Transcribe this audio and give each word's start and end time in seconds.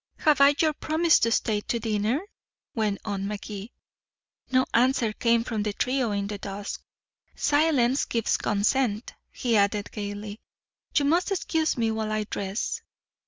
"Have 0.17 0.41
I 0.41 0.55
your 0.57 0.73
promise 0.73 1.19
to 1.19 1.31
stay 1.31 1.61
to 1.61 1.79
dinner?" 1.79 2.21
went 2.73 2.97
on 3.05 3.27
Magee. 3.27 3.71
No 4.51 4.65
answer 4.73 5.13
came 5.13 5.43
from 5.43 5.61
the 5.61 5.73
trio 5.73 6.09
in 6.09 6.25
the 6.25 6.39
dusk. 6.39 6.81
"Silence 7.35 8.05
gives 8.05 8.35
consent," 8.37 9.13
he 9.31 9.55
added 9.55 9.91
gaily. 9.91 10.41
"You 10.97 11.05
must 11.05 11.29
excuse 11.31 11.77
me 11.77 11.91
while 11.91 12.11
I 12.11 12.23
dress. 12.23 12.81